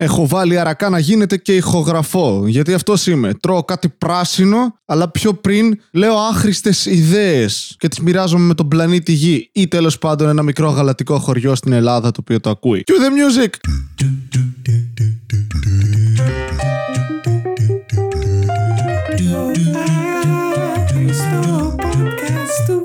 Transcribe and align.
Έχω 0.00 0.26
βάλει 0.26 0.58
αρακά 0.58 0.88
να 0.88 0.98
γίνεται 0.98 1.36
και 1.36 1.54
ηχογραφώ. 1.54 2.44
Γιατί 2.46 2.74
αυτός 2.74 3.06
είμαι. 3.06 3.34
Τρώω 3.34 3.64
κάτι 3.64 3.88
πράσινο, 3.88 4.78
αλλά 4.84 5.10
πιο 5.10 5.34
πριν 5.34 5.80
λέω 5.92 6.14
άχρηστες 6.14 6.86
ιδέες 6.86 7.76
και 7.78 7.88
τις 7.88 8.00
μοιράζομαι 8.00 8.44
με 8.44 8.54
τον 8.54 8.68
πλανήτη 8.68 9.12
Γη 9.12 9.50
ή 9.52 9.68
τέλος 9.68 9.98
πάντων 9.98 10.28
ένα 10.28 10.42
μικρό 10.42 10.70
γαλατικό 10.70 11.18
χωριό 11.18 11.54
στην 11.54 11.72
Ελλάδα 11.72 12.10
το 12.10 12.18
οποίο 12.20 12.40
το 12.40 12.50
ακούει. 12.50 12.84
Cue 12.86 12.92
the 12.92 13.10
music! 13.42 13.50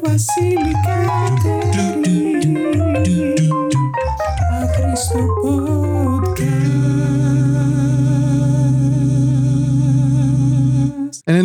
Βασίλη 0.01 0.73
Κατερίνη 0.85 2.43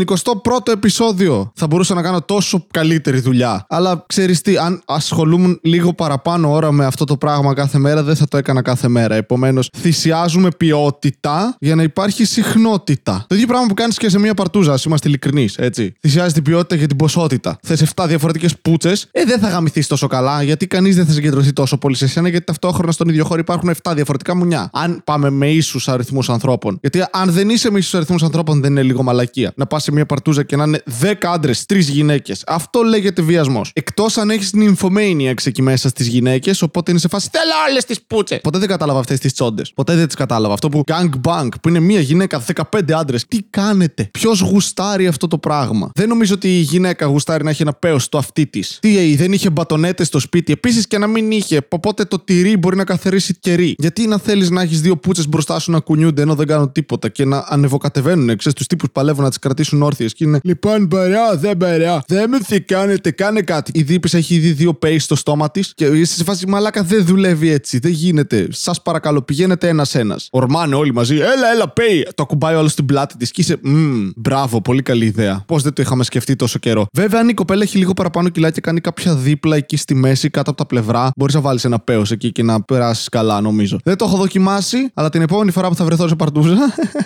21ο 0.09 0.73
επεισόδιο 0.73 1.53
θα 1.55 1.67
μπορούσα 1.67 1.95
να 1.95 2.03
κάνω 2.03 2.23
τόσο 2.23 2.67
καλύτερη 2.71 3.21
δουλειά. 3.21 3.67
Αλλά 3.69 4.05
ξέρεις 4.07 4.41
τι, 4.41 4.57
αν 4.57 4.83
ασχολούμουν 4.87 5.61
λίγο 5.63 5.95
παραπάνω 5.95 6.53
ώρα 6.53 6.73
με 6.73 6.85
αυτό 6.85 7.05
το 7.05 7.17
πράγμα 7.17 7.55
κάθε 7.55 7.79
μέρα, 7.79 8.03
δεν 8.03 8.17
θα 8.17 8.29
το 8.29 8.37
έκανα 8.37 8.63
κάθε 8.63 8.89
μέρα. 8.89 9.15
Επομένως, 9.15 9.71
θυσιάζουμε 9.77 10.49
ποιότητα 10.57 11.57
για 11.61 11.75
να 11.75 11.83
υπάρχει 11.83 12.25
συχνότητα. 12.25 13.25
Το 13.29 13.35
ίδιο 13.35 13.47
πράγμα 13.47 13.67
που 13.67 13.75
κάνεις 13.75 13.99
και 13.99 14.09
σε 14.09 14.19
μια 14.19 14.35
παρτούζα, 14.35 14.73
ας 14.73 14.85
είμαστε 14.85 15.09
ειλικρινείς, 15.09 15.57
έτσι. 15.57 15.93
Θυσιάζει 16.01 16.33
την 16.33 16.43
ποιότητα 16.43 16.75
για 16.75 16.87
την 16.87 16.97
ποσότητα. 16.97 17.59
Θες 17.63 17.83
7 17.83 18.07
διαφορετικές 18.07 18.59
πούτσες, 18.59 19.09
ε, 19.11 19.25
δεν 19.25 19.39
θα 19.39 19.49
γαμηθείς 19.49 19.87
τόσο 19.87 20.07
καλά, 20.07 20.43
γιατί 20.43 20.67
κανείς 20.67 20.97
δεν 20.97 21.07
θα 21.07 21.13
συγκεντρωθεί 21.13 21.53
τόσο 21.53 21.79
πολύ 21.79 21.97
σε 21.97 22.07
σένα, 22.07 22.29
γιατί 22.29 22.45
ταυτόχρονα 22.45 22.93
στον 22.93 23.09
ίδιο 23.09 23.25
χώρο 23.25 23.41
υπάρχουν 23.41 23.69
7 23.69 23.95
διαφορετικά 23.95 24.37
μουνιά. 24.37 24.71
Αν 24.73 25.01
πάμε 25.05 25.31
με 25.31 25.51
ίσους 25.51 25.89
αριθμούς 25.89 26.31
ανθρώπων. 26.31 26.79
Γιατί 26.81 27.05
αν 27.11 27.31
δεν 27.31 27.49
είσαι 27.49 27.71
με 27.71 27.79
ίσους 27.79 27.95
αριθμούς 27.95 28.23
ανθρώπων, 28.23 28.61
δεν 28.61 28.71
είναι 28.71 28.83
λίγο 28.83 29.03
μαλακία. 29.03 29.53
Να 29.57 29.67
πας 29.67 29.83
σε 29.83 29.93
μια 29.99 30.07
παρτούζα 30.07 30.43
και 30.43 30.57
να 30.57 30.65
είναι 30.65 30.83
10 31.01 31.13
άντρες, 31.23 31.65
3 31.67 31.79
γυναίκες. 31.79 32.43
Αυτό 32.47 32.83
λέγεται 32.83 33.23
βιασμός. 33.23 33.71
Εκτός 33.75 34.19
αν 34.19 34.31
έχεις 34.31 34.51
την 34.51 34.77
infomaniacs 34.77 35.47
εκεί 35.47 35.63
μέσα 35.63 35.89
στις 35.89 36.07
γυναίκες, 36.07 36.63
οπότε 36.63 36.91
είναι 36.91 37.01
σε 37.01 37.09
φάση 37.09 37.29
Θέλω 37.33 37.53
όλε 37.71 37.81
τις 37.81 38.03
πούτσες. 38.03 38.41
Ποτέ 38.41 38.59
δεν 38.59 38.69
κατάλαβα 38.69 38.99
αυτές 38.99 39.19
τις 39.19 39.33
τσόντες. 39.33 39.73
Ποτέ 39.73 39.95
δεν 39.95 40.07
τις 40.07 40.17
κατάλαβα. 40.17 40.55
Αυτό 40.55 40.69
που 40.69 40.83
gang 40.87 41.11
bang, 41.29 41.49
που 41.63 41.69
είναι 41.69 41.81
μια 41.81 42.01
γυναίκα, 42.01 42.41
15 42.41 42.93
άντρες. 42.93 43.27
Τι 43.27 43.39
κάνετε; 43.51 44.09
Ποιος 44.13 44.41
γουστάρει 44.41 45.07
αυτό 45.07 45.29
το 45.29 45.39
πράγμα; 45.39 45.91
Δεν 45.95 46.09
νομίζω 46.09 46.35
ότι 46.35 46.59
η 46.59 46.61
γυναίκα 46.61 47.07
γουστάρει 47.07 47.45
να 47.45 47.51
έχει 47.51 47.63
ένα 47.63 47.73
παίο 47.73 47.99
στο 47.99 48.19
αυτί 48.19 48.47
της. 48.47 48.79
Τι 48.81 48.99
ε, 48.99 49.17
δεν 49.17 49.33
είχε 49.33 49.51
μπατονέτες 49.51 50.07
στο 50.07 50.19
σπίτι; 50.19 50.53
Επίσης 50.53 50.87
και 50.87 50.99
να 50.99 51.07
μην 51.07 51.31
είχε. 51.31 51.61
Οπότε 51.69 52.05
το 52.05 52.19
τυρί 52.19 52.57
μπορεί 52.57 52.77
να 52.77 52.85
καθαρίσει 52.85 53.35
κερί. 53.41 53.75
Γιατί 53.79 54.07
να 54.07 54.19
θέλεις 54.19 54.51
να 54.51 54.63
έχεις 54.63 54.81
δύο 54.81 54.97
πούτσες 54.97 55.29
μπροστά 55.29 55.59
σου 55.59 55.71
να 55.71 55.81
κουνιούνται 55.81 56.23
ενώ 56.23 56.35
δεν 56.35 56.47
κάνουν 56.47 56.73
τίποτα 56.73 57.09
και 57.09 57.25
να 57.25 57.45
ανεβοκατεβαίνουν. 57.49 58.37
Ξέρεις 58.37 58.59
τους 58.59 58.67
τύπους 58.67 58.89
παλεύουν 58.93 59.23
να 59.23 59.29
τις 59.29 59.39
κρατήσουν 59.39 59.83
όρθιες 59.89 60.13
και 60.13 60.25
είναι. 60.25 60.39
Λοιπόν, 60.43 60.89
παρά, 60.89 61.37
δεν 61.37 61.57
παρά. 61.57 62.03
Δεν 62.07 62.29
με 62.29 62.39
τι 62.39 62.61
κάνετε, 62.61 63.11
κάνε 63.11 63.41
κάτι. 63.41 63.71
Η 63.75 63.83
δίπης 63.83 64.15
έχει 64.15 64.35
ήδη 64.35 64.53
δύο 64.53 64.75
πέι 64.75 64.99
στο 64.99 65.17
στόμα 65.17 65.51
της 65.51 65.73
και 65.75 65.85
είσαι 65.85 66.15
σε 66.15 66.25
φάση 66.25 66.47
μαλάκα 66.47 66.83
δεν 66.83 67.05
δουλεύει 67.05 67.51
έτσι. 67.51 67.79
Δεν 67.79 67.91
γίνεται. 67.91 68.47
Σας 68.51 68.83
παρακαλώ, 68.83 69.23
πηγαίνετε 69.23 69.69
ένα-ένα. 69.69 70.19
Ορμάνε 70.31 70.75
όλοι 70.75 70.93
μαζί. 70.93 71.17
Έλα, 71.17 71.53
έλα, 71.55 71.69
πέι. 71.69 72.09
Το 72.15 72.23
ακουμπάει 72.23 72.55
όλο 72.55 72.69
στην 72.69 72.85
πλάτη 72.85 73.17
της 73.17 73.31
και 73.31 73.41
είσαι. 73.41 73.57
Μμμ, 73.63 74.11
μπράβο, 74.17 74.61
πολύ 74.61 74.83
καλή 74.83 75.05
ιδέα. 75.05 75.43
Πώς 75.47 75.63
δεν 75.63 75.73
το 75.73 75.83
είχαμε 75.83 76.05
σκεφτεί 76.05 76.37
τόσο 76.37 76.59
καιρό. 76.59 76.87
Βέβαια, 76.93 77.21
αν 77.21 77.29
η 77.29 77.35
κοπέλα 77.35 77.63
έχει 77.63 77.79
λίγο 77.79 77.95
παραπάνω 77.95 78.29
κιλά 78.29 78.51
και 78.51 78.61
κάνει 78.61 78.81
κάποια 78.81 79.15
δίπλα 79.15 79.57
εκεί 79.57 79.77
στη 79.77 79.95
μέση, 79.95 80.31
κάτω 80.31 80.51
από 80.51 80.59
τα 80.59 80.67
πλευρά, 80.67 81.11
μπορείς 81.17 81.35
να 81.35 81.41
βάλεις 81.41 81.65
ένα 81.65 81.79
πέος 81.79 82.11
εκεί 82.11 82.33
και 82.33 82.43
να 82.43 82.63
περάσεις 82.63 83.09
καλά, 83.09 83.41
νομίζω. 83.41 83.79
Δεν 83.85 83.97
το 83.97 84.05
έχω 84.05 84.17
δοκιμάσει, 84.17 84.91
αλλά 84.95 85.09
την 85.09 85.23
επόμενη 85.23 85.51
φορά 85.51 85.69
που 85.69 85.75
θα 85.75 85.85
βρεθώ 85.85 86.09
σε 86.09 86.15
παρτούζα. 86.15 86.57